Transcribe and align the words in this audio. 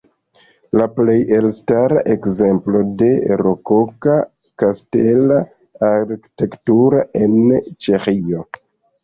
La 0.79 0.85
plej 0.93 1.17
elstara 1.39 1.99
ekzemplo 2.13 2.81
de 3.01 3.09
rokoka 3.41 4.17
kastela 4.63 5.39
arkitekturo 5.91 7.05
en 7.23 7.39
Ĉeĥio. 7.87 8.45